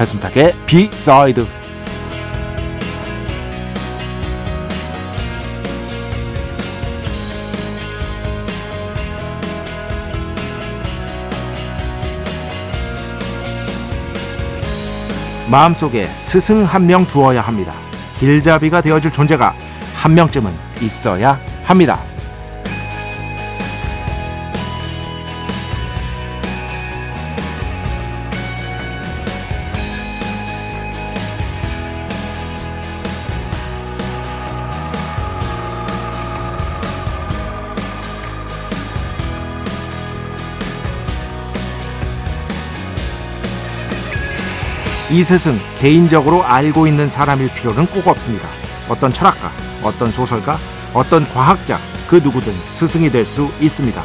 배순탁의 0.00 0.54
비사이드 0.64 1.46
마음속에 15.50 16.06
스승 16.14 16.64
한 16.64 16.86
명 16.86 17.04
두어야 17.04 17.42
합니다. 17.42 17.74
길잡이가 18.18 18.80
되어줄 18.80 19.12
존재가 19.12 19.54
한 19.94 20.14
명쯤은 20.14 20.54
있어야 20.80 21.38
합니다. 21.62 22.09
이 45.10 45.24
스승 45.24 45.58
개인적으로 45.78 46.44
알고 46.44 46.86
있는 46.86 47.08
사람일 47.08 47.52
필요는 47.54 47.86
꼭 47.86 48.06
없습니다. 48.06 48.48
어떤 48.88 49.12
철학가, 49.12 49.50
어떤 49.82 50.10
소설가, 50.10 50.58
어떤 50.94 51.26
과학자 51.32 51.78
그 52.08 52.16
누구든 52.16 52.52
스승이 52.52 53.10
될 53.10 53.24
수 53.24 53.48
있습니다. 53.60 54.00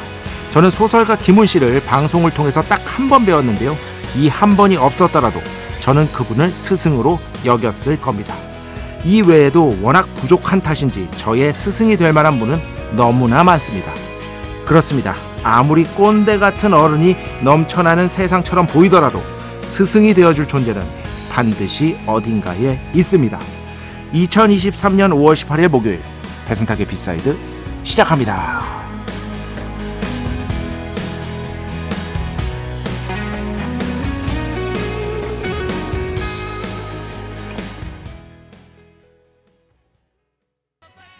저는 0.51 0.71
소설가 0.71 1.15
김훈 1.17 1.45
씨를 1.45 1.81
방송을 1.85 2.31
통해서 2.31 2.61
딱 2.61 2.81
한 2.85 3.09
번 3.09 3.25
배웠는데요. 3.25 3.75
이 4.15 4.29
한 4.29 4.55
번이 4.55 4.77
없었더라도 4.77 5.41
저는 5.81 6.11
그분을 6.11 6.49
스승으로 6.51 7.19
여겼을 7.43 7.99
겁니다. 8.01 8.33
이 9.03 9.21
외에도 9.21 9.77
워낙 9.81 10.07
부족한 10.15 10.61
탓인지 10.61 11.07
저의 11.17 11.53
스승이 11.53 11.97
될 11.97 12.13
만한 12.13 12.39
분은 12.39 12.59
너무나 12.95 13.43
많습니다. 13.43 13.91
그렇습니다. 14.65 15.13
아무리 15.43 15.83
꼰대 15.83 16.39
같은 16.39 16.73
어른이 16.73 17.15
넘쳐나는 17.43 18.07
세상처럼 18.07 18.65
보이더라도 18.65 19.21
스승이 19.65 20.13
되어줄 20.13 20.47
존재는 20.47 20.81
반드시 21.31 21.97
어딘가에 22.05 22.79
있습니다. 22.93 23.39
2023년 24.13 25.11
5월 25.11 25.33
18일 25.33 25.67
목요일 25.69 26.01
배순탁의 26.47 26.87
B 26.87 26.97
side 26.97 27.35
시작합니다. 27.83 28.61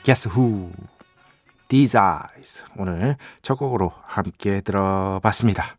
Who 0.08 0.70
These 1.68 2.00
Eyes 2.00 2.64
오늘 2.78 3.18
첫 3.42 3.56
곡으로 3.56 3.92
함께 4.06 4.62
들어봤습니다. 4.62 5.78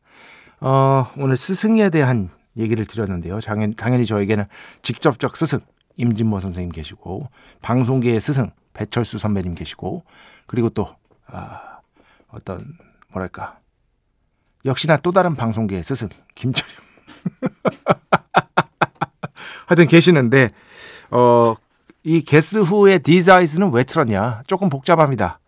어, 0.60 1.06
오늘 1.16 1.36
스승에 1.36 1.90
대한 1.90 2.30
얘기를 2.56 2.84
드렸는데요. 2.84 3.40
당연, 3.40 3.74
당연히 3.74 4.06
저에게는 4.06 4.44
직접적 4.82 5.36
스승 5.36 5.60
임진모 5.96 6.40
선생님 6.40 6.72
계시고 6.72 7.28
방송계의 7.62 8.20
스승 8.20 8.50
배철수 8.74 9.18
선배님 9.18 9.54
계시고 9.54 10.04
그리고 10.46 10.68
또 10.68 10.88
아, 11.26 11.80
어떤 12.28 12.74
뭐랄까 13.12 13.58
역시나 14.64 14.98
또 14.98 15.12
다른 15.12 15.34
방송계의 15.34 15.82
스승 15.82 16.08
김철영 16.34 16.76
하여튼 19.66 19.86
계시는데 19.86 20.50
어, 21.10 21.54
이 22.04 22.22
Guess 22.22 22.58
Who의 22.58 23.00
These 23.00 23.28
Eyes는 23.28 23.72
왜 23.72 23.84
틀었냐 23.84 24.42
조금 24.46 24.68
복잡합니다. 24.68 25.40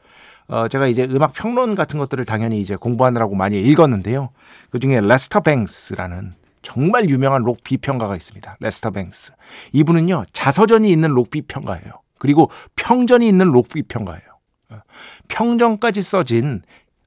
어, 0.48 0.66
제가 0.66 0.86
이제 0.86 1.04
음악 1.04 1.34
평론 1.34 1.74
같은 1.74 1.98
것들을 1.98 2.24
당연히 2.24 2.60
이제 2.60 2.74
공부하느라고 2.74 3.34
많이 3.34 3.60
읽었는데요. 3.60 4.30
그 4.70 4.78
중에 4.78 5.00
레스터 5.00 5.40
뱅스라는 5.40 6.34
정말 6.68 7.08
유명한 7.08 7.42
록 7.42 7.64
비평가가 7.64 8.14
있습니다. 8.14 8.58
레스터 8.60 8.90
뱅스. 8.90 9.32
이분은요, 9.72 10.24
자서전이 10.34 10.90
있는 10.90 11.08
록 11.10 11.30
비평가예요. 11.30 11.92
그리고 12.18 12.50
평전이 12.76 13.26
있는 13.26 13.46
록 13.46 13.70
비평가예요. 13.70 14.28
어, 14.70 14.80
평전까지 15.28 16.02
써진 16.02 16.60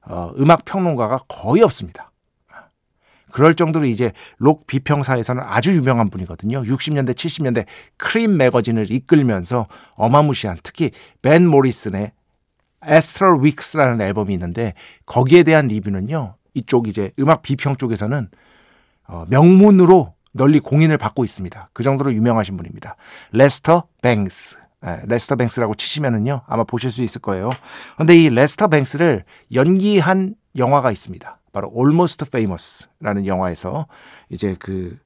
어, 0.04 0.32
음악 0.36 0.64
평론가가 0.64 1.20
거의 1.28 1.62
없습니다. 1.62 2.10
그럴 3.30 3.54
정도로 3.54 3.86
이제 3.86 4.12
록 4.38 4.66
비평사에서는 4.66 5.40
아주 5.46 5.74
유명한 5.76 6.10
분이거든요. 6.10 6.62
60년대, 6.64 7.14
70년대 7.14 7.64
Creem 7.96 8.36
매거진을 8.36 8.90
이끌면서 8.90 9.68
어마무시한 9.94 10.58
특히 10.64 10.90
밴 11.22 11.46
모리슨의 11.46 12.10
Astral 12.84 13.38
Weeks라는 13.42 14.00
앨범이 14.00 14.34
있는데 14.34 14.74
거기에 15.06 15.44
대한 15.44 15.68
리뷰는요. 15.68 16.34
이쪽 16.54 16.88
이제 16.88 17.12
음악 17.20 17.42
비평 17.42 17.76
쪽에서는 17.76 18.28
어, 18.28 18.30
명문으로 19.28 20.14
널리 20.32 20.60
공인을 20.60 20.98
받고 20.98 21.24
있습니다. 21.24 21.70
그 21.72 21.82
정도로 21.82 22.12
유명하신 22.14 22.56
분입니다. 22.56 22.96
레스터 23.32 23.84
뱅스. 24.02 24.56
네, 24.80 25.00
레스터 25.06 25.36
뱅스라고 25.36 25.74
치시면은요. 25.74 26.42
아마 26.46 26.64
보실 26.64 26.90
수 26.90 27.02
있을 27.02 27.20
거예요. 27.20 27.50
근데 27.96 28.16
이 28.16 28.28
레스터 28.28 28.68
뱅스를 28.68 29.24
연기한 29.52 30.34
영화가 30.56 30.90
있습니다. 30.90 31.38
바로 31.52 31.72
Almost 31.76 32.24
Famous라는 32.26 33.26
영화에서 33.26 33.86
이제 34.28 34.56
그 34.58 34.98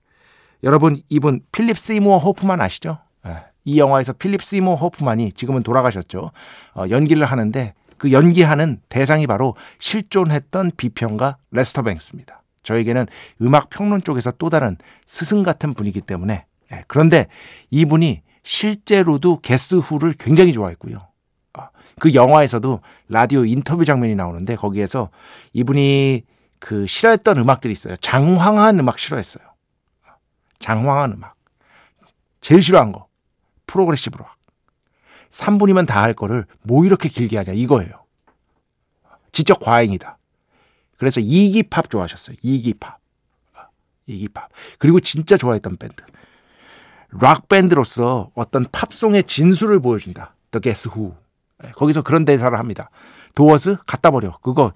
여러분 0.62 1.03
이분 1.09 1.43
필립 1.53 1.77
시모어 1.77 2.19
호프만 2.19 2.61
아시죠? 2.61 2.99
네, 3.25 3.37
이 3.65 3.78
영화에서 3.78 4.12
필립 4.15 4.43
시모 4.43 4.77
호프만이 4.77 5.33
지금은 5.33 5.62
돌아가셨죠. 5.62 6.31
어, 6.75 6.84
연기를 6.89 7.27
하는데 7.27 7.75
그 7.99 8.12
연기하는 8.12 8.81
대상이 8.89 9.27
바로 9.27 9.56
실존했던 9.78 10.72
비평가 10.77 11.37
레스터 11.50 11.83
뱅스입니다. 11.83 12.43
저에게는 12.66 13.06
음악 13.43 13.71
평론 13.71 14.03
쪽에서 14.03 14.32
또 14.32 14.50
다른 14.50 14.77
스승 15.06 15.43
같은 15.43 15.72
분이기 15.72 16.00
때문에 16.00 16.44
예, 16.72 16.84
그런데 16.88 17.28
이분이 17.71 18.22
실제로도 18.43 19.41
Guess 19.41 19.77
Who를 19.77 20.15
굉장히 20.19 20.53
좋아했고요. 20.53 20.99
어, 21.59 21.69
그 22.00 22.12
영화에서도 22.15 22.81
라디오 23.09 23.44
인터뷰 23.44 23.84
장면이 23.84 24.16
나오는데 24.16 24.56
거기에서 24.56 25.10
이분이 25.53 26.22
그 26.59 26.87
싫어했던 26.87 27.38
음악들이 27.38 27.71
있어요. 27.72 27.97
장황한 27.97 28.78
음악 28.81 28.98
싫어했어요. 28.98 29.44
장황한 30.59 31.12
음악. 31.12 31.34
제일 32.41 32.62
싫어한 32.62 32.91
거. 32.92 33.07
progressive 33.66 34.18
rock. 34.18 34.34
3분이면 35.30 35.86
다 35.86 36.03
할 36.03 36.15
거를 36.15 36.47
뭐 36.63 36.84
이렇게 36.84 37.09
길게 37.09 37.36
하냐 37.36 37.53
이거예요. 37.53 37.92
지적 39.33 39.60
과잉이다. 39.60 40.18
그래서 40.98 41.21
이기팝 41.21 41.91
좋아하셨어요. 41.91 42.37
이기팝. 42.43 42.98
이기팝. 44.07 44.51
그리고 44.78 45.01
진짜 45.01 45.37
좋아했던 45.37 45.77
밴드. 45.77 46.03
락 47.10 47.48
밴드로서 47.48 48.31
어떤 48.34 48.66
팝송의 48.71 49.25
진수를 49.25 49.81
보여준다. 49.81 50.34
The 50.51 50.60
Guess 50.60 50.91
Who. 50.95 51.15
네, 51.63 51.71
거기서 51.72 52.03
그런 52.03 52.25
대사를 52.25 52.57
합니다. 52.59 52.91
Doors 53.34 53.77
갖다 53.87 54.10
버려. 54.10 54.39
그거 54.43 54.72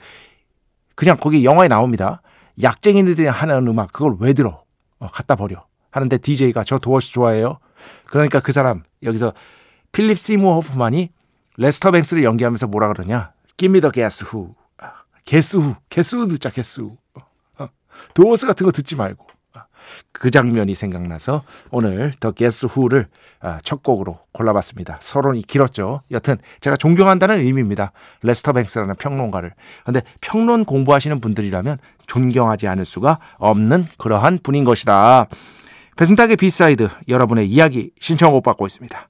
그냥 0.95 1.17
거기 1.17 1.45
영화에 1.45 1.69
나옵니다. 1.69 2.23
약쟁이들이 2.63 3.27
하는 3.27 3.67
음악 3.67 3.93
그걸 3.93 4.17
왜 4.21 4.33
들어? 4.33 4.63
어, 4.99 5.09
갖다 5.09 5.37
버려. 5.37 5.67
하는데 5.91 6.19
DJ가 6.19 6.65
저 6.65 6.79
Doors 6.79 7.11
좋아해요. 7.13 7.59
그러니까 8.07 8.41
그 8.41 8.53
사람 8.53 8.83
여기서 9.03 9.33
필립 9.93 10.19
시모 10.19 10.61
호프만이 10.61 11.11
레스터 11.57 11.91
뱅스를 11.91 12.23
연기하면서 12.23 12.67
뭐라 12.69 12.93
그러냐? 12.93 13.33
Give 13.57 13.73
me 13.73 13.81
The 13.81 13.91
Guess 13.93 14.25
Who. 14.25 14.55
Guess 15.25 15.57
Who 16.17 16.27
듣자, 16.29 16.51
Who. 16.81 16.97
어, 17.59 17.69
Doors 18.15 18.47
같은 18.47 18.65
거 18.65 18.73
듣지 18.73 18.97
말고. 18.97 19.27
그 20.13 20.31
장면이 20.31 20.75
생각나서 20.75 21.43
오늘 21.71 22.13
The 22.21 22.33
Guess 22.33 22.67
Who를 22.67 23.09
아, 23.41 23.59
첫 23.65 23.83
곡으로 23.83 24.21
골라봤습니다. 24.33 24.99
서론이 25.01 25.43
길었죠. 25.43 26.03
여튼 26.11 26.37
제가 26.61 26.77
존경한다는 26.77 27.39
의미입니다. 27.39 27.93
레스터 28.23 28.53
뱅스라는 28.53 28.95
평론가를. 28.97 29.55
근데 29.85 30.03
평론 30.21 30.65
공부하시는 30.65 31.21
분들이라면 31.21 31.79
존경하지 32.07 32.69
않을 32.69 32.85
수가 32.85 33.19
없는 33.39 33.85
그러한 33.99 34.41
분인 34.43 34.65
것이다. 34.65 35.27
배순탁의 35.97 36.37
B 36.37 36.47
side 36.47 36.89
여러분의 37.09 37.49
이야기 37.49 37.91
신청곡 38.01 38.43
받고 38.43 38.67
있습니다. 38.67 39.10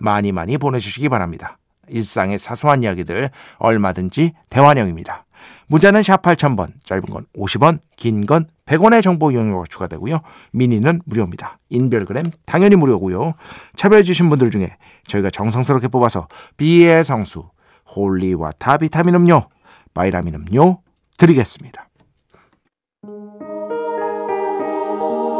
많이 0.00 0.32
많이 0.32 0.58
보내주시기 0.58 1.08
바랍니다. 1.08 1.58
일상의 1.88 2.38
사소한 2.38 2.82
이야기들 2.82 3.30
얼마든지 3.58 4.32
대환영입니다. 4.48 5.24
문자는 5.68 6.02
샵 6.02 6.22
8000번, 6.22 6.72
짧은 6.84 7.02
건 7.10 7.24
50원, 7.36 7.78
긴 7.96 8.26
건 8.26 8.46
100원의 8.66 9.02
정보 9.02 9.30
이용료가 9.32 9.64
추가되고요. 9.68 10.20
미니는 10.52 11.00
무료입니다. 11.04 11.58
인별그램 11.70 12.24
당연히 12.46 12.76
무료고요. 12.76 13.32
참여해 13.76 14.02
주신 14.04 14.28
분들 14.28 14.50
중에 14.50 14.76
저희가 15.06 15.30
정성스럽게 15.30 15.88
뽑아서 15.88 16.28
B의 16.56 17.02
성수, 17.04 17.48
holy 17.96 18.32
water 18.32 18.78
비타민 18.78 19.14
음료, 19.16 19.48
바이라민 19.94 20.34
음료 20.34 20.78
드리겠습니다. 21.18 21.88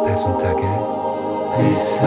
배순탁의 0.07 0.65
회사 1.59 2.07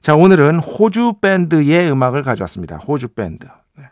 자, 0.00 0.14
오늘은 0.14 0.60
호주 0.60 1.14
밴드의 1.20 1.90
음악을 1.90 2.22
가져왔습니다. 2.22 2.76
호주 2.76 3.08
밴드. 3.08 3.46
네. 3.76 3.84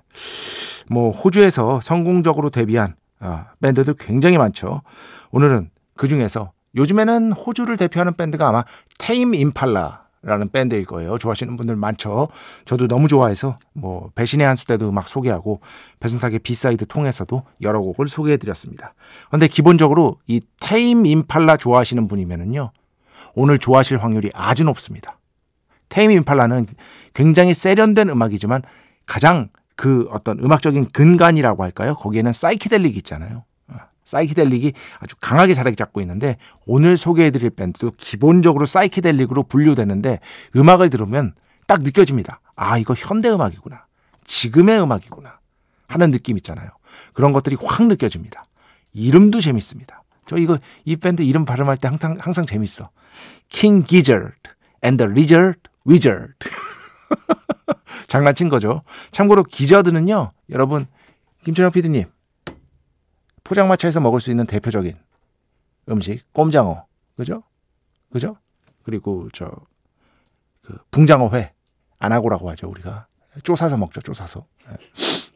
뭐, 0.88 1.10
호주에서 1.10 1.80
성공적으로 1.80 2.50
데뷔한 2.50 2.94
아, 3.18 3.46
밴드들 3.60 3.94
굉장히 3.98 4.38
많죠. 4.38 4.82
오늘은 5.30 5.70
그 5.96 6.06
중에서 6.08 6.52
요즘에는 6.76 7.32
호주를 7.32 7.76
대표하는 7.76 8.14
밴드가 8.14 8.48
아마 8.48 8.64
Tame 8.98 9.34
Impala라는 9.34 10.50
밴드일 10.52 10.84
거예요. 10.84 11.16
좋아하시는 11.16 11.56
분들 11.56 11.74
많죠. 11.76 12.28
저도 12.66 12.86
너무 12.86 13.08
좋아해서 13.08 13.56
뭐 13.72 14.10
배신의 14.14 14.46
한수 14.46 14.66
때도 14.66 14.88
음악 14.90 15.08
소개하고 15.08 15.60
배순탁의 16.00 16.40
B 16.40 16.49
side 16.49 16.86
통해서도 16.86 17.44
여러 17.62 17.80
곡을 17.80 18.08
소개해 18.08 18.36
드렸습니다. 18.36 18.94
근데 19.30 19.48
기본적으로 19.48 20.18
이 20.26 20.42
Tame 20.60 21.06
Impala 21.06 21.56
좋아하시는 21.56 22.06
분이면은요. 22.06 22.70
오늘 23.34 23.58
좋아하실 23.58 23.98
확률이 23.98 24.30
아주 24.34 24.64
높습니다. 24.64 25.15
Tame 25.88 26.10
Impala는 26.10 26.66
굉장히 27.14 27.54
세련된 27.54 28.08
음악이지만 28.08 28.62
가장 29.06 29.48
그 29.76 30.08
어떤 30.10 30.38
음악적인 30.38 30.90
근간이라고 30.90 31.62
할까요? 31.62 31.94
거기에는 31.94 32.32
사이키델릭 32.32 32.96
있잖아요. 32.98 33.44
어, 33.68 33.76
사이키델릭이 34.04 34.72
아주 34.98 35.16
강하게 35.20 35.54
자리 35.54 35.74
잡고 35.76 36.00
있는데 36.00 36.38
오늘 36.64 36.96
소개해드릴 36.96 37.50
밴드도 37.50 37.92
기본적으로 37.96 38.66
사이키델릭으로 38.66 39.44
분류되는데 39.44 40.20
음악을 40.56 40.90
들으면 40.90 41.34
딱 41.66 41.82
느껴집니다. 41.82 42.40
아 42.54 42.78
이거 42.78 42.94
현대 42.96 43.28
음악이구나. 43.30 43.84
지금의 44.24 44.80
음악이구나 44.82 45.38
하는 45.88 46.10
느낌 46.10 46.36
있잖아요. 46.38 46.70
그런 47.12 47.32
것들이 47.32 47.56
확 47.62 47.86
느껴집니다. 47.86 48.44
이름도 48.92 49.40
재밌습니다. 49.40 50.02
저 50.26 50.36
이거 50.36 50.58
이 50.84 50.96
밴드 50.96 51.22
이름 51.22 51.44
발음할 51.44 51.76
때 51.76 51.88
항상 51.88 52.16
항상 52.18 52.46
재밌어. 52.46 52.90
King 53.48 53.86
Gizzard 53.86 54.36
and 54.84 54.96
the 55.02 55.10
Lizard 55.10 55.60
위저드. 55.86 56.34
장난친 58.08 58.48
거죠. 58.48 58.82
참고로 59.10 59.44
기저드는요, 59.44 60.32
여러분, 60.50 60.86
김철영 61.44 61.70
PD님, 61.72 62.04
포장마차에서 63.44 64.00
먹을 64.00 64.20
수 64.20 64.30
있는 64.30 64.46
대표적인 64.46 64.96
음식, 65.88 66.32
꼼장어. 66.32 66.86
그죠? 67.16 67.42
그죠? 68.12 68.36
그리고 68.82 69.28
저, 69.32 69.50
그, 70.62 70.76
붕장어회. 70.90 71.52
안하고라고 71.98 72.50
하죠, 72.50 72.68
우리가. 72.68 73.06
쪼사서 73.42 73.76
먹죠, 73.76 74.00
쪼사서. 74.00 74.46
네. 74.68 74.76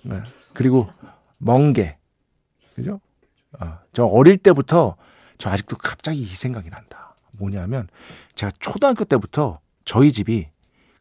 네. 0.04 0.22
그리고 0.52 0.90
멍게. 1.38 1.96
그죠? 2.74 3.00
어, 3.58 3.78
저 3.92 4.04
어릴 4.04 4.38
때부터 4.38 4.96
저 5.38 5.50
아직도 5.50 5.76
갑자기 5.76 6.20
이 6.20 6.26
생각이 6.26 6.68
난다. 6.70 7.16
뭐냐면 7.32 7.88
제가 8.34 8.52
초등학교 8.58 9.04
때부터 9.04 9.60
저희 9.90 10.12
집이 10.12 10.46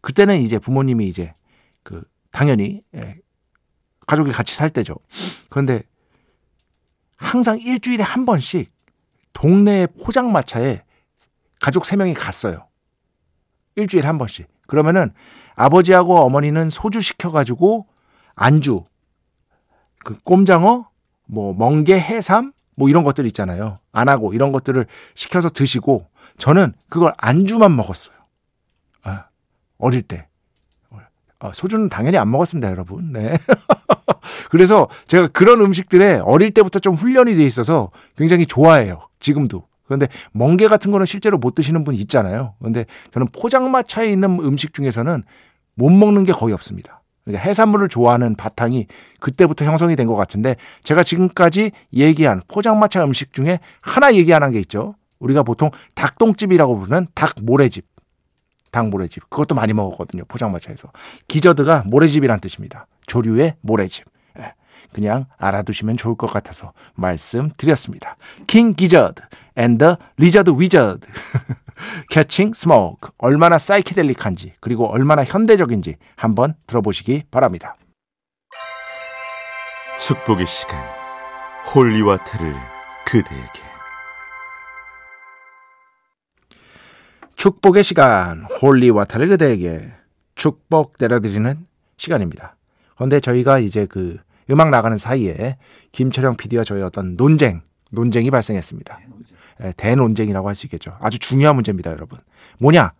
그때는 0.02 0.40
이제 0.40 0.58
부모님이 0.58 1.08
이제 1.08 1.36
그 1.84 2.04
당연히 2.32 2.82
예, 2.96 3.20
가족이 4.08 4.32
같이 4.32 4.56
살 4.56 4.72
때죠. 4.72 4.96
그런데 5.48 5.84
항상 7.16 7.60
일주일에 7.60 8.02
한 8.02 8.26
번씩 8.26 8.72
동네 9.32 9.86
포장마차에 9.86 10.82
가족 11.62 11.86
세 11.86 11.98
명이 11.98 12.16
갔어요. 12.16 12.68
일주일에 13.76 14.08
한 14.08 14.18
번씩. 14.18 14.48
그러면은 14.66 15.14
아버지하고 15.54 16.22
어머니는 16.22 16.72
소주 16.72 17.00
시켜가지고 17.00 17.86
안주, 18.34 18.86
그 20.04 20.18
꼼장어, 20.24 20.90
뭐 21.28 21.54
멍게, 21.54 22.00
해삼, 22.00 22.54
뭐 22.74 22.90
이런 22.90 23.04
것들 23.04 23.28
있잖아요. 23.28 23.78
안 23.92 24.10
하고 24.10 24.34
이런 24.34 24.52
것들을 24.52 24.88
시켜서 25.14 25.48
드시고 25.48 26.08
저는 26.40 26.74
그걸 26.90 27.14
안주만 27.18 27.76
먹었어요. 27.76 28.19
아, 29.80 29.86
어릴 29.86 30.02
때. 30.02 30.26
아, 31.42 31.52
소주는 31.54 31.88
당연히 31.88 32.18
안 32.18 32.30
먹었습니다, 32.32 32.70
여러분. 32.70 33.14
네. 33.14 33.38
그래서 34.52 34.90
제가 35.08 35.28
그런 35.30 35.62
음식들에 35.62 36.16
어릴 36.18 36.52
때부터 36.52 36.80
좀 36.80 36.96
훈련이 36.96 37.36
돼 37.36 37.46
있어서 37.46 37.92
굉장히 38.18 38.46
좋아해요. 38.46 39.08
지금도. 39.20 39.64
그런데 39.86 40.08
멍게 40.34 40.68
같은 40.68 40.92
거는 40.92 41.06
실제로 41.06 41.38
못 41.38 41.56
드시는 41.56 41.86
분 41.86 41.96
있잖아요. 41.96 42.56
그런데 42.60 42.86
저는 43.14 43.28
포장마차에 43.32 44.10
있는 44.12 44.40
음식 44.42 44.74
중에서는 44.74 45.24
못 45.76 45.90
먹는 45.90 46.26
게 46.26 46.34
거의 46.34 46.54
없습니다. 46.54 47.02
그러니까 47.24 47.48
해산물을 47.48 47.88
좋아하는 47.90 48.36
바탕이 48.36 48.88
그때부터 49.22 49.64
형성이 49.66 49.96
된 49.96 50.08
것 50.08 50.16
같은데 50.16 50.58
제가 50.84 51.04
지금까지 51.04 51.72
얘기한 51.94 52.42
포장마차 52.50 53.04
음식 53.04 53.32
중에 53.34 53.60
하나 53.82 54.14
얘기 54.14 54.34
안 54.34 54.44
한 54.44 54.52
게 54.52 54.60
있죠. 54.60 54.96
우리가 55.20 55.44
보통 55.44 55.72
닭똥집이라고 55.96 56.78
부르는 56.80 57.08
닭 57.16 57.36
모래집. 57.42 57.86
닭 58.72 58.90
모래집. 58.90 59.30
그것도 59.30 59.56
많이 59.56 59.74
먹었거든요. 59.74 60.24
포장마차에서. 60.28 60.92
gizzard가 61.28 61.84
모래집이란 61.86 62.40
뜻입니다. 62.40 62.88
조류의 63.08 63.56
모래집. 63.62 64.06
예, 64.40 64.54
그냥 64.94 65.26
알아두시면 65.38 65.98
좋을 65.98 66.16
것 66.16 66.28
같아서 66.28 66.74
말씀드렸습니다. 66.96 68.18
King 68.48 68.74
Gizzard 68.74 69.22
the 69.56 69.96
Lizard 70.20 70.52
Wizard. 70.52 71.08
Catching 72.10 72.54
Smoke. 72.54 73.12
얼마나 73.18 73.58
사이키델릭한지 73.58 74.54
그리고 74.60 74.88
얼마나 74.88 75.24
현대적인지 75.24 75.96
한번 76.16 76.56
들어보시기 76.68 77.24
바랍니다. 77.32 77.76
축복의 80.00 80.48
시간 80.48 80.80
holy 81.74 81.99
water를 81.99 82.56
그대에게 83.06 83.69
축복의 87.40 87.86
시간 87.86 88.44
holy 88.44 88.70
water를 88.70 89.30
그대에게 89.30 89.94
축복 90.36 90.96
내려드리는 91.00 91.66
시간입니다. 91.96 92.58
그런데 92.96 93.22
저희가 93.22 93.60
이제 93.60 93.86
그 93.86 94.18
음악 94.52 94.72
나가는 94.72 94.98
사이에 94.98 95.58
김철영 95.94 96.36
PD와 96.36 96.66
저희 96.66 96.82
어떤 96.82 97.16
논쟁, 97.16 97.62
논쟁이 97.92 98.30
발생했습니다. 98.30 99.00
예, 99.64 99.74
대논쟁이라고 99.78 100.50
할 100.50 100.54
수 100.56 100.66
있겠죠. 100.66 100.98
아주 101.00 101.18
중요한 101.18 101.56
문제입니다, 101.56 101.92
여러분. 101.92 102.20
뭐냐? 102.60 102.92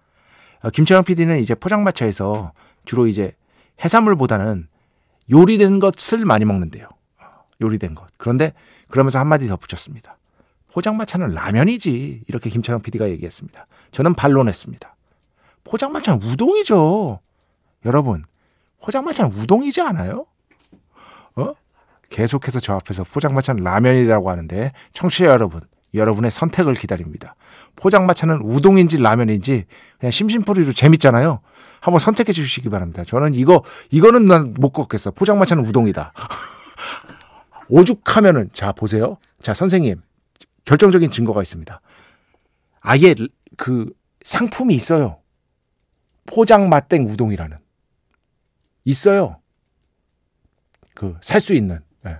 어, 0.62 0.70
김철영 0.70 1.04
PD는 1.04 1.40
이제 1.40 1.54
포장마차에서 1.54 2.54
주로 2.86 3.08
이제 3.08 3.34
해산물보다는 3.84 4.68
요리된 5.30 5.80
것을 5.80 6.24
많이 6.24 6.46
먹는데요. 6.46 6.88
요리된 7.62 7.94
것. 7.94 8.08
그런데 8.16 8.54
그러면서 8.88 9.20
한마디 9.20 9.48
더 9.48 9.58
붙였습니다. 9.58 10.18
포장마차는 10.74 11.30
라면이지. 11.32 12.24
이렇게 12.28 12.50
김철영 12.50 12.82
PD가 12.82 13.10
얘기했습니다. 13.10 13.66
저는 13.92 14.14
반론했습니다. 14.14 14.96
포장마차는 15.64 16.22
우동이죠. 16.24 17.20
여러분, 17.86 18.26
포장마차는 18.82 19.32
우동이지 19.38 19.82
않아요? 19.82 20.26
어? 21.36 21.54
계속해서 22.10 22.60
저 22.60 22.74
앞에서 22.74 23.04
포장마차는 23.04 23.64
라면이라고 23.64 24.30
하는데 24.30 24.72
청취자 24.94 25.26
여러분, 25.26 25.62
여러분의 25.94 26.32
선택을 26.32 26.74
기다립니다. 26.76 27.36
포장마차는 27.76 28.42
우동인지 28.44 29.00
라면인지 29.00 29.66
그냥 30.00 30.12
심심풀이로 30.12 30.74
재밌잖아요. 30.74 31.40
한번 31.82 32.00
선택해 32.00 32.34
주시기 32.34 32.70
바랍니다. 32.70 33.04
저는 33.06 33.34
이거 33.36 33.64
이거는 33.90 34.26
난 34.26 34.54
못 34.58 34.72
걷겠어. 34.72 35.12
포장마차는 35.12 35.66
우동이다. 35.66 36.14
오죽하면은 37.70 38.50
자 38.54 38.72
보세요. 38.72 39.18
자 39.40 39.54
선생님 39.54 40.02
결정적인 40.70 41.10
증거가 41.10 41.42
있습니다. 41.42 41.82
아예 42.82 43.16
그 43.58 43.92
상품이 44.24 44.76
있어요. 44.76 45.20
포장마땡 46.28 47.08
우동이라는 47.10 47.58
있어요. 48.84 49.42
그 50.94 51.18
살 51.24 51.42
수 51.42 51.56
있는 51.56 51.80
네. 52.04 52.20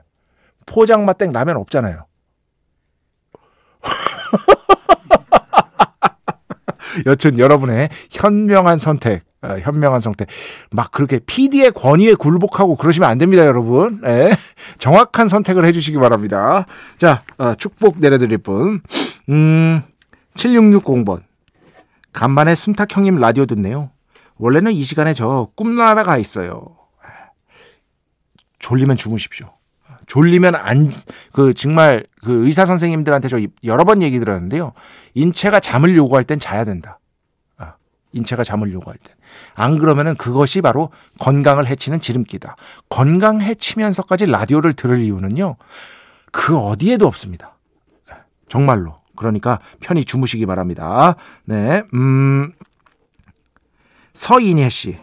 포장마땡 0.66 1.32
라면 1.32 1.58
없잖아요. 1.58 2.08
여튼 7.06 7.38
여러분의 7.38 7.90
현명한 8.10 8.80
선택, 8.80 9.26
어, 9.26 9.29
현명한 9.42 10.00
선택. 10.00 10.28
막 10.72 10.92
그렇게 10.92 11.20
PD의 11.20 11.72
권위에 11.72 12.14
굴복하고 12.16 12.76
그러시면 12.76 13.10
안 13.10 13.18
됩니다, 13.18 13.46
여러분. 13.46 14.02
예. 14.06 14.36
정확한 14.78 15.28
선택을 15.28 15.66
해주시기 15.66 15.98
바랍니다. 15.98 16.66
자, 16.98 17.22
어, 17.38 17.56
축복 17.56 18.00
내려드릴 18.00 18.40
분. 18.40 18.82
음, 19.30 19.82
7660번. 20.36 21.22
간만에 22.12 22.56
순탁 22.56 22.96
형님 22.96 23.20
라디오 23.20 23.46
듣네요. 23.46 23.92
원래는 24.38 24.72
이 24.72 24.84
시간에 24.84 25.14
저 25.14 25.50
꿈나라가 25.56 26.18
있어요. 26.18 26.78
졸리면 28.60 28.98
주무십시오. 28.98 29.48
졸리면 30.08 30.56
안, 30.56 30.92
그, 31.32 31.54
정말, 31.54 32.06
그 32.24 32.46
의사 32.46 32.66
선생님들한테 32.66 33.28
저 33.28 33.40
여러 33.64 33.84
번 33.84 34.02
얘기 34.02 34.20
들었는데요. 34.20 34.74
인체가 35.14 35.60
잠을 35.60 35.96
요구할 35.96 36.24
땐 36.24 36.40
자야 36.40 36.66
된다. 36.66 37.00
아, 37.58 37.76
인체가 38.12 38.44
잠을 38.44 38.74
요구할 38.74 38.98
땐. 38.98 39.16
안 39.56 39.78
그러면은 39.78 40.16
그것이 40.16 40.62
바로 40.62 40.90
건강을 41.20 41.68
해치는 41.68 42.00
지름기다. 42.00 42.56
건강 42.90 43.42
해치면서까지 43.42 44.28
라디오를 44.28 44.74
들을 44.74 45.00
이유는요. 45.00 45.56
그 46.32 46.58
어디에도 46.58 47.08
없습니다. 47.08 47.56
정말로. 48.48 48.98
그러니까 49.16 49.60
편히 49.80 50.06
주무시기 50.06 50.46
바랍니다. 50.46 51.16
네, 51.46 51.84
음, 51.94 52.54
서인혜 54.14 54.70
씨. 54.70 54.98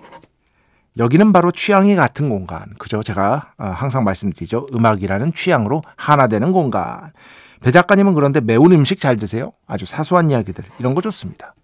여기는 0.98 1.32
바로 1.32 1.52
취향이 1.52 1.94
같은 1.94 2.30
공간. 2.30 2.64
그죠? 2.78 3.02
제가 3.02 3.52
어, 3.58 3.66
항상 3.66 4.04
말씀드리죠. 4.04 4.66
음악이라는 4.72 5.34
취향으로 5.34 5.82
하나 5.96 6.26
되는 6.26 6.52
공간. 6.52 7.12
배 7.60 7.70
작가님은 7.70 8.14
그런데 8.14 8.40
매운 8.40 8.72
음식 8.72 9.00
잘 9.00 9.16
드세요? 9.16 9.52
아주 9.66 9.84
사소한 9.84 10.30
이야기들. 10.30 10.64
이런 10.78 10.94
거 10.94 11.02
좋습니다. 11.02 11.54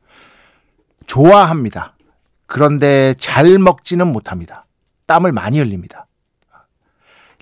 좋아합니다. 1.06 1.94
그런데 2.52 3.14
잘 3.14 3.58
먹지는 3.58 4.12
못합니다. 4.12 4.66
땀을 5.06 5.32
많이 5.32 5.58
흘립니다. 5.58 6.06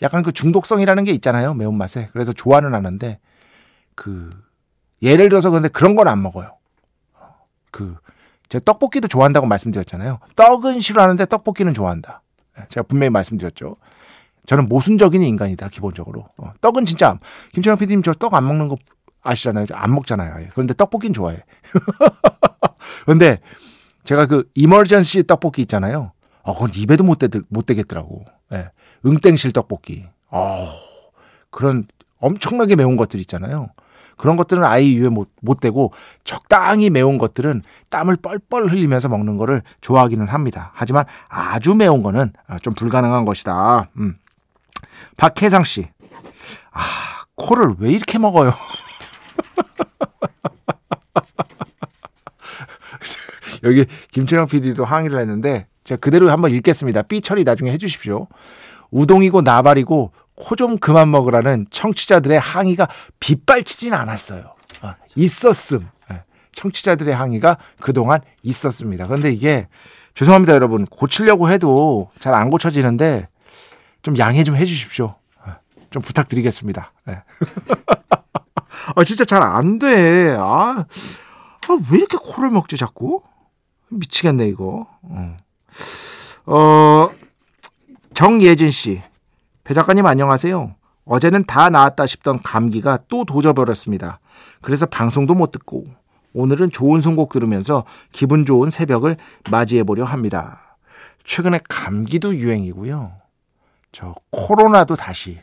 약간 0.03 0.23
그 0.23 0.31
중독성이라는 0.31 1.03
게 1.03 1.11
있잖아요. 1.11 1.53
매운맛에. 1.55 2.11
그래서 2.13 2.33
좋아는 2.33 2.75
하는데, 2.75 3.19
그, 3.97 4.31
예를 5.03 5.29
들어서 5.29 5.51
그런데 5.51 5.69
그런 5.69 5.97
건 5.97 6.07
안 6.07 6.23
먹어요. 6.23 6.57
그, 7.73 7.97
제가 8.51 8.63
떡볶이도 8.65 9.09
좋아한다고 9.09 9.49
말씀드렸잖아요. 9.49 10.21
떡은 10.37 10.79
싫어하는데 10.79 11.27
떡볶이는 11.27 11.75
좋아한다. 11.75 12.23
예, 12.61 12.67
제가 12.69 12.87
분명히 12.87 13.11
말씀드렸죠. 13.11 13.75
저는 14.47 14.69
모순적인 14.69 15.25
인간이다, 15.25 15.71
기본적으로. 15.71 16.29
어, 16.37 16.53
떡은 16.61 16.85
진짜, 16.85 17.19
김철영 17.53 17.79
PD님 17.79 18.05
저 18.05 18.13
떡 18.13 18.35
안 18.35 18.47
먹는 18.47 18.69
거 18.69 18.77
아시잖아요. 19.23 19.67
안 19.73 19.93
먹잖아요. 19.93 20.51
그런데 20.53 20.73
떡볶이는 20.75 21.15
좋아해. 21.15 21.43
근데 23.07 23.39
제가 24.05 24.27
그 24.27 24.49
이머전시 24.55 25.27
떡볶이 25.27 25.63
있잖아요. 25.63 26.13
어, 26.43 26.55
그건 26.55 26.71
입에도 26.75 27.05
못, 27.05 27.19
대, 27.19 27.29
못 27.49 27.67
되겠더라고. 27.67 28.25
예. 28.53 28.71
응땡실 29.05 29.53
떡볶이. 29.53 30.07
어, 30.31 30.73
그런 31.51 31.85
엄청나게 32.19 32.77
매운 32.77 32.97
것들 32.97 33.21
있잖아요. 33.21 33.69
그런 34.17 34.37
것들은 34.37 34.65
아예 34.65 34.85
입에 34.85 35.09
못, 35.09 35.31
못 35.41 35.61
대고 35.61 35.93
적당히 36.25 36.91
매운 36.91 37.17
것들은 37.17 37.63
땀을 37.89 38.17
뻘뻘 38.17 38.67
흘리면서 38.67 39.09
먹는 39.09 39.39
거를 39.39 39.63
좋아하기는 39.81 40.29
합니다. 40.29 40.73
하지만 40.75 41.07
아주 41.29 41.75
매운 41.75 42.03
거는 42.03 42.33
아, 42.47 42.59
좀 42.59 42.75
불가능한 42.75 43.25
것이다. 43.25 43.89
음. 43.97 44.19
박혜상 45.17 45.65
씨. 45.65 45.89
아, 46.71 46.83
코를 47.35 47.77
왜 47.79 47.93
이렇게 47.93 48.19
먹어요? 48.19 48.53
여기 53.65 53.85
김철영 54.13 54.47
PD도 54.47 54.85
항의를 54.85 55.21
했는데 55.21 55.67
제가 55.85 55.99
그대로 56.01 56.31
한번 56.31 56.51
읽겠습니다. 56.53 57.03
삐 57.03 57.21
처리 57.21 57.45
나중에 57.45 57.71
해주십시오. 57.73 58.27
우동이고 58.91 59.43
나발이고 59.43 60.13
코 60.35 60.57
좀 60.57 60.79
그만 60.79 61.11
먹으라는 61.11 61.67
청취자들의 61.71 62.39
항의가 62.41 62.89
빗발치진 63.21 63.93
않았어요. 63.93 64.55
아, 64.81 64.95
있었음. 65.15 65.87
예, 66.11 66.25
청취자들의 66.53 67.15
항의가 67.15 67.59
그동안 67.81 68.21
있었습니다. 68.43 69.07
그런데 69.07 69.31
이게 69.31 69.69
죄송합니다, 70.15 70.55
여러분. 70.55 70.87
고치려고 70.87 71.51
해도 71.51 72.11
잘 72.21 72.35
안 72.35 72.49
고쳐지는데 72.51 73.29
좀 74.03 74.17
양해 74.19 74.43
좀 74.45 74.57
해주십시오. 74.57 75.15
아, 75.45 75.59
좀 75.91 76.03
부탁드리겠습니다. 76.03 76.93
네. 77.07 77.23
아, 78.97 79.05
진짜 79.05 79.25
잘 79.25 79.43
안 79.43 79.79
돼. 79.79 80.35
아, 80.39 80.87
아, 81.69 81.79
왜 81.91 81.99
이렇게 81.99 82.17
코를 82.17 82.51
먹지, 82.51 82.77
자꾸? 82.79 83.23
미치겠네, 83.91 84.49
이거. 84.49 84.87
어, 85.03 85.37
어 86.47 87.11
정예진 88.15 88.71
씨. 88.71 89.01
배 89.65 89.75
작가님 89.75 90.07
안녕하세요. 90.07 90.75
어제는 91.05 91.45
다 91.45 91.71
나았다 91.71 92.07
싶던 92.07 92.43
감기가 92.43 92.99
또 93.09 93.25
도져버렸습니다. 93.25 94.21
그래서 94.61 94.87
방송도 94.87 95.35
못 95.35 95.53
듣고 95.53 95.87
오늘은 96.33 96.71
좋은 96.71 97.01
선곡 97.01 97.33
들으면서 97.33 97.85
기분 98.13 98.45
좋은 98.45 98.71
새벽을 98.71 99.17
맞이해 99.51 99.83
보려 99.85 100.05
합니다. 100.05 100.77
최근에 101.25 101.61
감기도 101.69 102.35
유행이고요. 102.35 103.13
저 103.93 104.15
코로나도 104.31 104.97
다시 104.97 105.41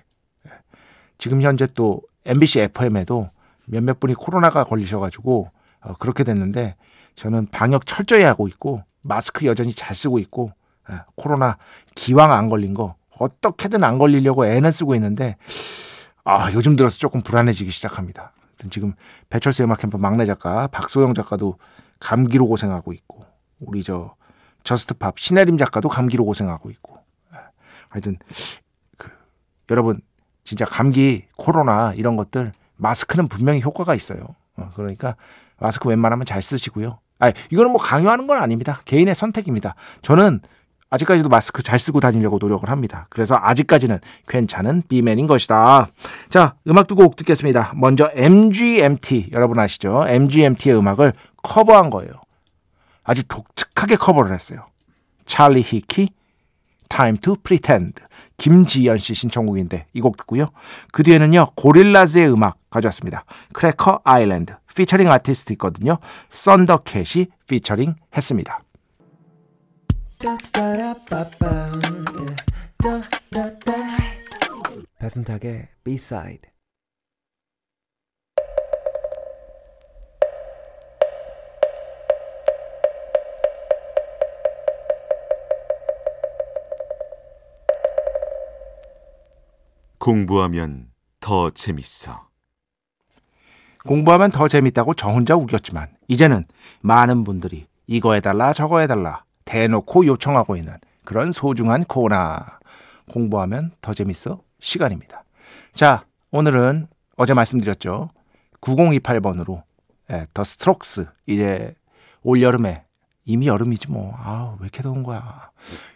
지금 1.18 1.42
현재 1.42 1.68
또 1.74 2.02
MBC 2.26 2.62
FM에도 2.62 3.30
몇몇 3.66 4.00
분이 4.00 4.14
코로나가 4.14 4.64
걸리셔가지고 4.64 5.52
어, 5.82 5.94
그렇게 6.00 6.24
됐는데 6.24 6.76
저는 7.18 7.48
방역 7.48 7.86
철저히 7.86 8.22
하고 8.24 8.48
있고 8.48 8.84
마스크 9.02 9.46
여전히 9.46 9.74
잘 9.74 9.94
쓰고 9.94 10.20
있고 10.20 10.52
예, 10.90 11.02
코로나 11.16 11.58
기왕 11.96 12.32
안 12.32 12.48
걸린 12.48 12.74
거 12.74 12.96
어떻게든 13.18 13.84
안 13.84 13.98
걸리려고 13.98 14.46
애는 14.46 14.72
쓰고 14.72 14.96
있는데 14.96 15.36
아 16.24 16.52
요즘 16.54 16.76
들어서 16.76 16.98
조금 16.98 17.22
불안해지기 17.22 17.72
시작합니다. 17.72 18.32
지금 18.70 18.94
배철수 19.30 19.64
음악 19.64 19.80
캠프 19.80 19.98
막내 19.98 20.26
작가 20.26 20.68
박소영 20.68 21.16
작가도 21.16 21.58
감기로 22.00 22.48
고생하고 22.48 22.94
있고 22.94 23.26
우리 23.60 23.84
저 23.84 24.16
저스트팝 24.64 25.18
신혜림 25.20 25.58
작가도 25.58 25.90
감기로 25.90 26.24
고생하고 26.26 26.70
있고 26.70 27.00
하여튼 27.90 28.18
그 28.98 29.10
여러분 29.72 30.02
진짜 30.44 30.66
감기 30.66 31.26
코로나 31.36 31.94
이런 31.94 32.16
것들 32.16 32.54
마스크는 32.76 33.28
분명히 33.28 33.62
효과가 33.62 33.96
있어요. 33.96 34.36
어, 34.56 34.70
그러니까 34.76 35.16
마스크 35.60 35.90
웬만하면 35.90 36.26
잘 36.26 36.44
쓰시고요. 36.44 37.00
아 37.20 37.32
이거는 37.52 37.72
뭐 37.72 37.82
강요하는 37.82 38.28
건 38.28 38.38
아닙니다. 38.40 38.80
개인의 38.86 39.16
선택입니다. 39.16 39.76
저는 40.02 40.42
아직까지도 40.90 41.28
마스크 41.28 41.62
잘 41.62 41.80
쓰고 41.80 42.00
다니려고 42.00 42.38
노력을 42.40 42.70
합니다. 42.70 43.08
그래서 43.10 43.38
아직까지는 43.42 44.00
괜찮은 44.28 44.84
비맨인 44.88 45.28
것이다. 45.28 45.90
자, 46.30 46.56
음악 46.68 46.88
두곡 46.88 47.18
듣겠습니다. 47.18 47.74
먼저 47.76 48.10
MGMT, 48.14 49.30
여러분 49.34 49.60
아시죠? 49.60 50.06
MGMT의 50.08 50.78
음악을 50.78 51.12
커버한 51.44 51.90
거예요. 51.90 52.12
아주 53.04 53.28
독특하게 53.28 53.98
커버를 53.98 54.34
했어요. 54.34 54.66
찰리 55.26 55.62
히키, 55.62 56.10
Time 56.90 57.18
to 57.18 57.36
Pretend. 57.44 58.02
김지연 58.38 58.98
씨 58.98 59.14
신청곡인데 59.14 59.88
이 59.94 60.00
곡 60.00 60.16
듣고요. 60.16 60.48
그 60.94 61.04
뒤에는요. 61.04 61.48
고릴라즈의 61.56 62.32
음악 62.32 62.58
가져왔습니다. 62.70 63.26
Cracker 63.52 64.00
Island 64.06 64.54
피처링 64.78 65.10
아티스트 65.10 65.54
있거든요. 65.54 65.98
썬더캣이 66.30 67.26
피처링 67.48 67.96
했습니다. 68.16 68.64
배순탁의 75.00 75.68
B-side 75.84 76.52
공부하면 89.98 90.92
더 91.20 91.50
재밌어. 91.50 92.27
공부하면 93.88 94.32
더 94.32 94.48
재밌다고 94.48 94.94
저 94.94 95.10
혼자 95.10 95.36
우겼지만 95.36 95.88
이제는 96.08 96.46
많은 96.82 97.24
분들이 97.24 97.66
이거 97.88 98.14
해달라 98.14 98.54
저거 98.54 98.80
해달라 98.80 99.24
대놓고 99.46 100.06
요청하고 100.06 100.58
있는 100.58 100.74
그런 101.06 101.32
소중한 101.32 101.86
코너 101.86 102.46
공부하면 103.10 103.72
더 103.82 103.94
재밌어 103.94 104.42
시간입니다. 104.60 105.24
자 105.74 106.04
오늘은 106.32 106.88
어제 107.16 107.34
말씀드렸죠. 107.34 108.10
9028번으로 108.62 109.64
예, 110.12 110.28
더 110.34 110.44
스트록스 110.44 111.08
이제 111.26 111.74
올 112.24 112.42
여름에 112.42 112.84
이미 113.26 113.48
여름이지 113.48 113.92
뭐. 113.92 114.14
아, 114.18 114.56
왜 114.60 114.66
이렇게 114.66 114.82
더운 114.82 115.04
거야. 115.04 115.50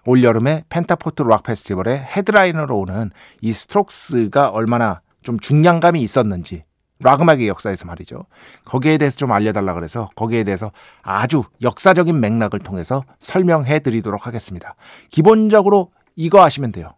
올 0.06 0.24
여름에 0.24 0.66
펜타포트 0.70 1.24
락 1.24 1.44
페스티벌에 1.44 1.98
headliner로 1.98 2.78
오는 2.78 3.12
이 3.42 3.54
스트록스가 3.54 4.50
얼마나 4.50 5.02
좀 5.24 5.40
중량감이 5.40 6.02
있었는지 6.02 6.64
락 7.04 7.22
음악의 7.22 7.48
역사에서 7.48 7.86
말이죠. 7.86 8.26
거기에 8.66 8.98
대해서 8.98 9.18
좀 9.18 9.32
알려달라 9.32 9.74
그래서 9.74 10.10
거기에 10.16 10.44
대해서 10.44 10.72
아주 11.02 11.44
역사적인 11.62 12.20
맥락을 12.20 12.60
통해서 12.60 13.04
설명해 13.20 13.80
드리도록 13.80 14.28
하겠습니다. 14.28 14.76
기본적으로 15.10 15.92
이거 16.16 16.44
아시면 16.44 16.72
돼요. 16.72 16.94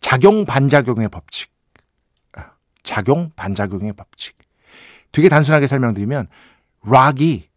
작용 0.00 0.44
반작용의 0.44 1.08
법칙. 1.08 1.50
작용 2.82 3.30
반작용의 3.36 3.92
법칙. 3.92 4.36
되게 5.12 5.28
단순하게 5.28 5.66
설명드리면 5.66 6.28
락이 6.84 7.48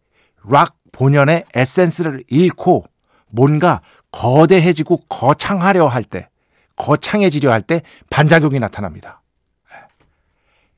락 0.48 0.76
본연의 0.92 1.44
에센스를 1.54 2.24
잃고 2.28 2.84
뭔가 3.28 3.80
거대해지고 4.10 4.98
거창하려 5.08 5.86
할 5.86 6.04
때, 6.04 6.28
거창해지려 6.76 7.50
할 7.50 7.62
때 7.62 7.82
반작용이 8.10 8.58
나타납니다. 8.58 9.21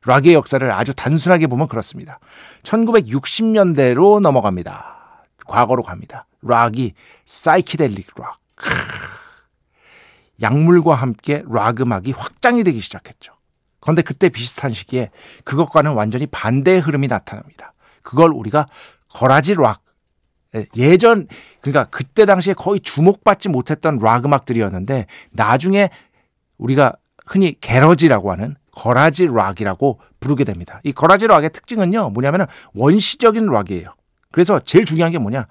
락의 0.07 0.35
역사를 0.35 0.71
아주 0.71 0.95
단순하게 0.95 1.47
보면 1.47 1.69
그렇습니다. 1.69 2.19
1960년대로 2.63 4.21
넘어갑니다. 4.21 5.25
과거로 5.47 5.83
갑니다. 5.83 6.27
락이 6.43 6.95
사이키델릭 7.25 8.09
락. 8.19 8.39
약물과 10.43 10.95
함께 10.95 11.43
락 11.49 11.81
음악이 11.81 12.13
확장이 12.13 12.65
되기 12.65 12.81
시작했죠. 12.81 13.35
그런데 13.81 14.03
그때 14.03 14.29
비슷한 14.29 14.73
시기에 14.73 15.11
그것과는 15.45 15.93
완전히 15.93 16.27
반대의 16.27 16.81
흐름이 16.81 17.09
나타납니다. 17.09 17.73
그걸 18.03 18.31
우리가 18.31 18.67
garage 19.09 19.55
락, 19.55 19.83
예, 20.55 20.67
예전 20.77 21.29
그러니까 21.61 21.87
그때 21.91 22.27
당시에 22.27 22.55
거의 22.55 22.81
주목받지 22.81 23.49
못했던 23.49 23.99
락 23.99 24.25
음악들이었는데 24.25 25.07
나중에 25.33 25.91
우리가 26.59 26.95
흔히 27.27 27.57
garage라고 27.61 28.33
하는 28.33 28.57
garage 28.75 29.27
락이라고 29.27 30.01
부르게 30.21 30.45
됩니다. 30.45 30.81
이 30.85 30.93
garage 30.93 31.27
락의 31.27 31.51
특징은요 31.51 32.11
뭐냐면은 32.11 32.47
원시적인 32.75 33.47
락이에요. 33.47 33.95
그래서 34.33 34.59
제일 34.61 34.85
중요한 34.85 35.13
게 35.13 35.19
뭐냐 35.19 35.47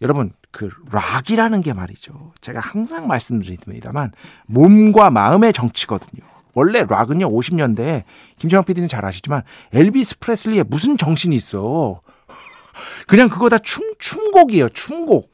여러분 0.00 0.32
그 0.50 0.70
락이라는 0.90 1.62
게 1.62 1.72
말이죠. 1.72 2.32
제가 2.40 2.60
항상 2.60 3.06
말씀드립니다만 3.06 4.12
몸과 4.46 5.10
마음의 5.10 5.52
정치거든요. 5.52 6.22
원래 6.54 6.84
락은요 6.86 7.30
50년대에 7.30 8.04
김정환 8.38 8.64
PD는 8.64 8.88
잘 8.88 9.04
아시지만 9.04 9.42
엘비스 9.72 10.18
프레슬리에 10.18 10.64
무슨 10.64 10.96
정신이 10.96 11.34
있어. 11.36 12.02
그냥 13.08 13.28
그거 13.28 13.48
다 13.48 13.58
춤, 13.58 13.94
춤곡이에요. 13.98 14.68
춤곡. 14.70 15.32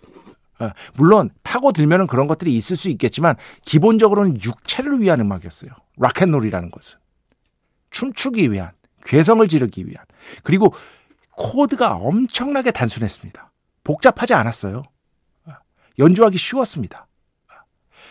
어, 0.61 0.71
물론 0.95 1.31
파고들면은 1.43 2.07
그런 2.07 2.27
것들이 2.27 2.57
있을 2.57 2.77
수 2.77 2.89
있겠지만 2.89 3.37
기본적으로는 3.65 4.41
육체를 4.43 5.01
위한 5.01 5.21
음악이었어요. 5.21 5.71
락앤롤이라는 5.99 6.71
것은. 6.71 6.99
춤추기 7.91 8.53
위한, 8.53 8.73
괴성을 9.05 9.47
지르기 9.49 9.87
위한. 9.87 10.05
그리고 10.43 10.75
코드가 11.31 11.95
엄청나게 11.95 12.73
단순했습니다. 12.73 13.51
복잡하지 13.85 14.35
않았어요. 14.35 14.83
어, 15.47 15.53
연주하기 15.99 16.37
쉬웠습니다. 16.37 17.07
어, 17.49 17.55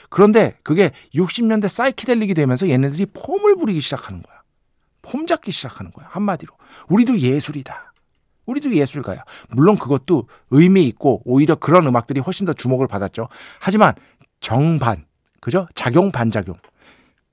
그런데 0.10 0.58
그게 0.64 0.92
60년대 1.14 1.68
사이키델릭이 1.68 2.34
되면서 2.34 2.70
얘네들이 2.70 3.08
폼을 3.08 3.58
부리기 3.58 3.82
시작하는 3.82 4.24
거야. 4.24 4.38
폼 5.02 5.26
잡기 5.26 5.52
시작하는 5.52 5.92
거야. 5.92 6.08
한마디로. 6.10 6.54
우리도 6.90 7.20
예술이다. 7.20 7.94
우리도 8.46 8.74
예술가야. 8.74 9.24
물론 9.50 9.78
그것도 9.78 10.28
의미 10.50 10.86
있고 10.86 11.22
오히려 11.26 11.56
그런 11.56 11.86
음악들이 11.86 12.20
훨씬 12.22 12.46
더 12.46 12.54
주목을 12.54 12.88
받았죠. 12.88 13.28
하지만 13.60 13.94
정반, 14.40 15.06
그죠? 15.42 15.68
작용 15.76 16.12
반작용. 16.12 16.56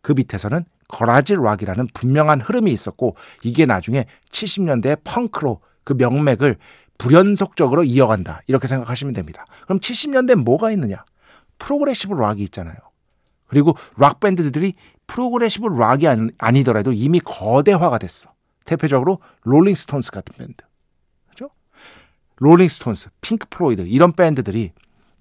그 0.03 0.13
밑에서는 0.13 0.65
거라지 0.89 1.35
락이라는 1.35 1.89
분명한 1.95 2.41
흐름이 2.41 2.71
있었고 2.73 3.17
이게 3.43 3.67
나중에 3.67 4.07
70년대 4.31 5.01
펑크로 5.05 5.61
그 5.85 5.93
명맥을 5.95 6.57
불연속적으로 6.99 7.85
이어간다. 7.85 8.41
이렇게 8.47 8.67
생각하시면 8.67 9.15
됩니다. 9.15 9.47
그럼 9.65 9.81
70년대 9.81 10.35
뭐가 10.37 10.71
있느냐? 10.73 11.05
progressive 11.59 12.15
락이 12.15 12.43
있잖아요. 12.45 12.77
그리고 13.47 13.77
락 13.97 14.21
밴드들이 14.21 14.75
progressive 15.07 15.67
락이 15.67 16.07
아니 16.39 16.65
더라도 16.65 16.93
이미 16.93 17.21
거대화가 17.21 17.99
됐어. 17.99 18.33
대표적으로 18.65 19.19
롤링스톤스 19.43 20.11
같은 20.11 20.35
밴드. 20.37 20.65
롤링스톤스, 22.37 23.11
핑크 23.21 23.47
플로이드 23.49 23.83
이런 23.83 24.13
밴드들이 24.13 24.73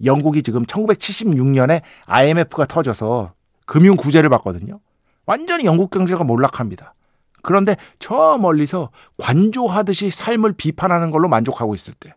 영국이 0.04 0.42
지금 0.42 0.64
1976년에 0.64 1.82
IMF가 2.06 2.66
터져서 2.66 3.34
금융 3.66 3.96
구제를 3.96 4.28
받거든요. 4.30 4.80
완전히 5.26 5.64
영국 5.64 5.90
경제가 5.90 6.24
몰락합니다. 6.24 6.94
그런데 7.42 7.76
저 7.98 8.38
멀리서 8.40 8.90
관조하듯이 9.18 10.10
삶을 10.10 10.54
비판하는 10.54 11.10
걸로 11.10 11.28
만족하고 11.28 11.74
있을 11.74 11.94
때 11.94 12.14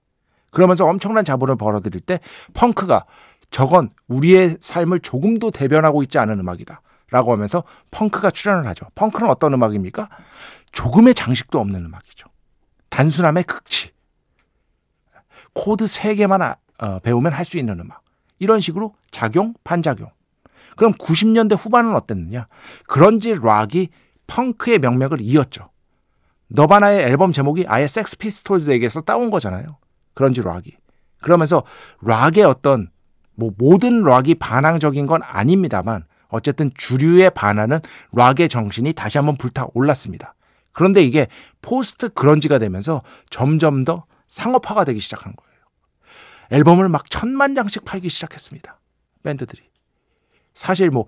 그러면서 0.51 0.85
엄청난 0.85 1.25
자본을 1.25 1.57
벌어들일 1.57 2.01
때 2.01 2.19
펑크가 2.53 3.05
저건 3.51 3.89
우리의 4.07 4.57
삶을 4.61 4.99
조금도 5.01 5.51
대변하고 5.51 6.03
있지 6.03 6.17
않은 6.17 6.39
음악이다. 6.39 6.81
라고 7.09 7.31
하면서 7.31 7.63
펑크가 7.91 8.31
출현을 8.31 8.67
하죠. 8.67 8.85
펑크는 8.95 9.29
어떤 9.29 9.53
음악입니까? 9.53 10.09
조금의 10.73 11.13
장식도 11.13 11.57
없는 11.57 11.85
음악이죠. 11.85 12.27
단순함의 12.89 13.43
극치. 13.43 13.91
코드 15.53 15.85
3개만 15.85 16.41
아, 16.41 16.55
어, 16.79 16.99
배우면 16.99 17.31
할 17.33 17.45
수 17.45 17.57
있는 17.57 17.79
음악. 17.79 18.01
이런 18.39 18.59
식으로 18.59 18.93
작용, 19.11 19.53
반작용. 19.63 20.09
그럼 20.77 20.93
90년대 20.93 21.57
후반은 21.59 21.95
어땠느냐? 21.95 22.47
그런지 22.87 23.35
락이 23.35 23.89
펑크의 24.27 24.79
명맥을 24.79 25.19
이었죠. 25.19 25.69
너바나의 26.49 27.01
앨범 27.01 27.33
제목이 27.33 27.65
아예 27.67 27.87
섹스 27.87 28.17
피스톨즈에게서 28.17 29.01
따온 29.01 29.29
거잖아요. 29.29 29.77
그런지 30.13 30.41
락이. 30.41 30.77
그러면서 31.21 31.63
락의 32.01 32.43
어떤 32.43 32.89
뭐 33.35 33.51
모든 33.57 34.03
락이 34.03 34.35
반항적인 34.35 35.05
건 35.05 35.21
아닙니다만 35.23 36.05
어쨌든 36.29 36.71
주류에 36.75 37.29
반하는 37.29 37.79
락의 38.11 38.49
정신이 38.49 38.93
다시 38.93 39.17
한번 39.17 39.37
불타 39.37 39.67
올랐습니다. 39.73 40.35
그런데 40.71 41.03
이게 41.03 41.27
post 41.61 42.09
grunge가 42.09 42.59
되면서 42.59 43.01
점점 43.29 43.83
더 43.83 44.05
상업화가 44.27 44.83
되기 44.83 44.99
시작한 44.99 45.33
거예요. 45.35 45.57
앨범을 46.51 46.89
막 46.89 47.09
천만 47.09 47.55
장씩 47.55 47.83
팔기 47.85 48.09
시작했습니다. 48.09 48.79
밴드들이. 49.23 49.66
사실 50.57 50.89
뭐 50.89 51.05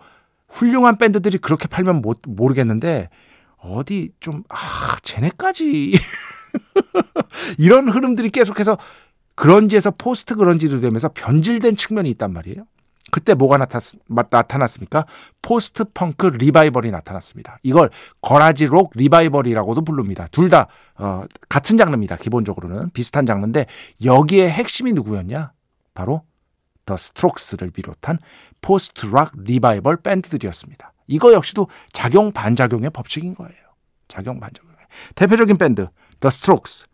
훌륭한 0.47 0.97
밴드들이 0.97 1.39
그렇게 1.39 1.67
팔면 1.67 2.01
못, 2.01 2.19
모르겠는데 2.25 3.09
어디 3.57 4.11
좀, 4.19 4.43
아, 4.47 4.97
쟤네까지. 5.03 5.93
이런 7.57 7.89
흐름들이 7.89 8.29
계속해서 8.29 8.77
grunge에서 9.35 9.91
post 9.91 10.35
grunge로 10.35 10.79
되면서 10.79 11.09
변질된 11.09 11.75
측면이 11.75 12.09
있단 12.11 12.31
말이에요. 12.31 12.65
그때 13.11 13.33
뭐가 13.33 13.57
나타, 13.57 13.79
나타났습니까? 14.07 15.05
post 15.41 15.83
punk 15.83 16.27
revival이 16.27 16.91
나타났습니다. 16.91 17.57
이걸 17.63 17.89
garage 18.21 18.67
록 18.67 18.91
revival이라고도 18.93 19.81
부릅니다. 19.83 20.27
둘 20.31 20.49
다 20.49 20.67
어, 20.95 21.23
같은 21.47 21.75
장르입니다. 21.75 22.17
기본적으로는 22.17 22.91
비슷한 22.91 23.25
장르인데 23.25 23.65
여기에 24.03 24.49
핵심이 24.51 24.93
누구였냐? 24.93 25.53
바로 25.95 26.21
더 26.89 26.97
스트록스를 26.97 27.69
비롯한 27.69 28.17
post 28.61 29.05
락 29.05 29.31
revival 29.37 29.97
밴드들이었습니다. 29.97 30.91
이거 31.05 31.33
역시도 31.33 31.67
작용 31.93 32.31
반작용의 32.31 32.89
법칙인 32.89 33.35
거예요. 33.35 33.53
작용 34.07 34.39
반작용. 34.39 34.69
대표적인 35.13 35.57
밴드 35.57 35.87
더 36.19 36.29
스트록스. 36.31 36.87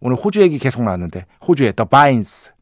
오늘 0.00 0.16
호주 0.16 0.40
얘기 0.40 0.58
계속 0.58 0.82
나왔는데 0.82 1.26
호주의 1.46 1.74
더 1.76 1.84
바인스 1.84 2.52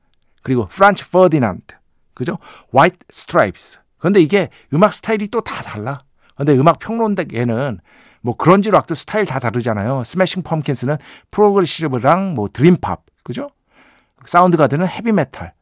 그리고 0.43 0.67
프란츠 0.67 1.09
퍼디난드 1.11 1.77
그죠? 2.15 2.37
화이트 2.73 2.99
스트라이프스. 3.11 3.79
근데 3.99 4.21
이게 4.21 4.49
음악 4.75 4.93
스타일이 4.93 5.29
또 5.29 5.41
다 5.41 5.63
달라. 5.63 6.01
근데 6.37 6.53
음악 6.55 6.81
평론대에는 6.81 7.79
뭐 8.23 8.37
그런지 8.37 8.71
락도 8.71 8.97
스타일 8.97 9.25
다 9.25 9.39
다르잖아요. 9.39 10.03
스매싱 10.05 10.43
펌킨스는 10.43 10.97
progressive랑 11.31 12.35
뭐 12.35 12.49
dream 12.53 12.85
pop 12.85 13.05
그죠? 13.23 13.51
사운드 14.27 14.57
가드는 14.57 14.89
헤비메탈. 14.89 15.53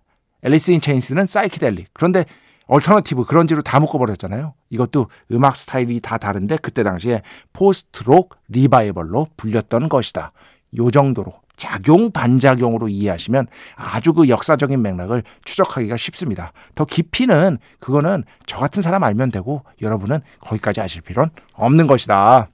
앨리스 0.42 0.70
인 0.70 0.80
체인스는 0.80 1.26
사이키델릭. 1.26 1.88
그런데 1.92 2.24
alternative 2.66 3.24
grunge로 3.24 3.62
다 3.62 3.80
묶어버렸잖아요. 3.80 4.54
이것도 4.70 5.06
음악 5.32 5.56
스타일이 5.56 6.00
다 6.00 6.18
다른데 6.18 6.58
그때 6.58 6.84
당시에 6.84 7.22
post 7.52 8.00
록 8.00 8.36
revival로 8.48 9.26
불렸던 9.36 9.88
것이다. 9.88 10.32
요 10.78 10.90
정도로 10.90 11.32
작용 11.56 12.10
반작용으로 12.10 12.88
이해하시면 12.88 13.48
아주 13.76 14.14
그 14.14 14.28
역사적인 14.28 14.80
맥락을 14.80 15.24
추적하기가 15.44 15.96
쉽습니다. 15.96 16.52
더 16.74 16.84
깊이는 16.84 17.58
그거는 17.80 18.24
저 18.46 18.58
같은 18.58 18.82
사람 18.82 19.04
알면 19.04 19.30
되고 19.30 19.62
여러분은 19.82 20.20
거기까지 20.40 20.80
아실 20.80 21.02
필요는 21.02 21.30
없는 21.54 21.86
것이다. 21.86 22.48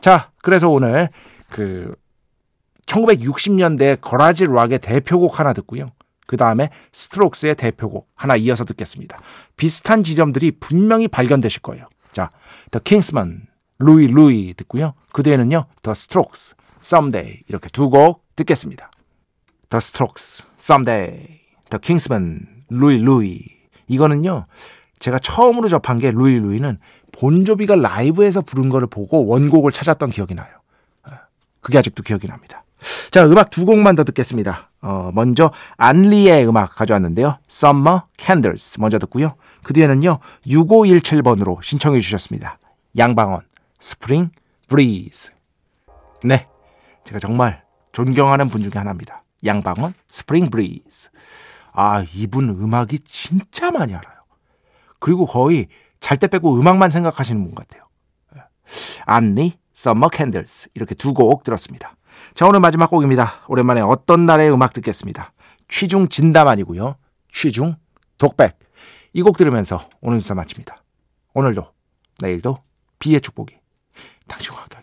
자, 0.00 0.30
그래서 0.42 0.68
오늘 0.68 1.08
그 1.48 1.94
1960년대 2.86 4.00
거라지 4.00 4.46
락의 4.46 4.78
대표곡 4.78 5.40
하나 5.40 5.52
듣고요. 5.54 5.90
그 6.26 6.36
다음에 6.36 6.70
스트록스의 6.92 7.56
대표곡 7.56 8.08
하나 8.14 8.36
이어서 8.36 8.64
듣겠습니다. 8.64 9.18
비슷한 9.56 10.02
지점들이 10.02 10.52
분명히 10.52 11.08
발견되실 11.08 11.62
거예요. 11.62 11.88
자, 12.12 12.30
The 12.70 12.82
Kingsman, 12.84 13.46
루이 13.78 14.06
루이 14.06 14.54
듣고요. 14.54 14.94
그 15.12 15.22
뒤에는요, 15.22 15.66
The 15.82 15.92
Strokes, 15.92 16.54
Someday 16.80 17.42
이렇게 17.48 17.68
두 17.68 17.90
곡 17.90 18.24
듣겠습니다. 18.36 18.90
The 19.70 19.78
Strokes, 19.78 20.44
Someday, 20.58 21.40
The 21.70 21.80
Kingsman, 21.82 22.64
루이 22.70 22.98
루이 22.98 23.44
이거는요, 23.88 24.46
제가 24.98 25.18
처음으로 25.18 25.68
접한 25.68 25.98
게 25.98 26.10
루이 26.10 26.38
루이는 26.38 26.78
본조비가 27.12 27.74
라이브에서 27.76 28.40
부른 28.40 28.68
거를 28.68 28.86
보고 28.86 29.26
원곡을 29.26 29.72
찾았던 29.72 30.10
기억이 30.10 30.34
나요. 30.34 30.48
그게 31.60 31.78
아직도 31.78 32.02
기억이 32.02 32.26
납니다. 32.26 32.61
자, 33.10 33.24
음악 33.26 33.50
두 33.50 33.64
곡만 33.64 33.94
더 33.94 34.04
듣겠습니다. 34.04 34.70
어, 34.80 35.10
먼저 35.14 35.52
안리의 35.76 36.46
음악 36.48 36.74
가져왔는데요. 36.74 37.38
Summer 37.48 38.02
Candles 38.18 38.80
먼저 38.80 38.98
듣고요. 38.98 39.34
그 39.62 39.72
뒤에는요. 39.72 40.18
6517번으로 40.46 41.62
신청해 41.62 42.00
주셨습니다. 42.00 42.58
양방원 42.98 43.42
Spring 43.80 44.32
Breeze. 44.68 45.34
네. 46.24 46.48
제가 47.04 47.18
정말 47.18 47.62
존경하는 47.92 48.48
분 48.48 48.62
중에 48.62 48.72
하나입니다. 48.74 49.22
양방원 49.44 49.94
Spring 50.10 50.50
Breeze. 50.50 51.10
아, 51.72 52.04
이분 52.14 52.48
음악이 52.50 52.98
진짜 53.00 53.70
많이 53.70 53.94
알아요. 53.94 54.16
그리고 54.98 55.26
거의 55.26 55.68
잘 56.00 56.16
때 56.16 56.26
빼고 56.26 56.58
음악만 56.58 56.90
생각하시는 56.90 57.44
분 57.44 57.54
같아요. 57.54 57.82
안리 59.06 59.52
Summer 59.76 60.10
Candles 60.12 60.68
이렇게 60.74 60.94
두 60.94 61.12
곡 61.14 61.44
들었습니다. 61.44 61.94
자, 62.34 62.46
오늘 62.46 62.60
마지막 62.60 62.88
곡입니다. 62.90 63.42
오랜만에 63.48 63.80
어떤 63.80 64.26
날의 64.26 64.52
음악 64.52 64.72
듣겠습니다. 64.72 65.32
취중 65.68 66.08
진담 66.08 66.48
아니고요. 66.48 66.96
취중 67.32 67.76
독백. 68.18 68.58
이 69.14 69.22
곡 69.22 69.36
들으면서 69.36 69.88
오늘 70.00 70.20
순서 70.20 70.34
마칩니다. 70.34 70.76
오늘도 71.34 71.66
내일도 72.20 72.58
비의 72.98 73.20
축복이 73.20 73.54
당신과 74.26 74.62
함께 74.62 74.78